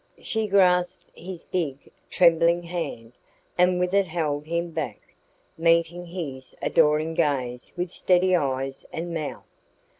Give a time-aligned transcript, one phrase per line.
[0.23, 3.13] She grasped his big, trembling hand,
[3.55, 5.13] and with it held him back,
[5.59, 9.45] meeting his adoring gaze with steady eyes and mouth.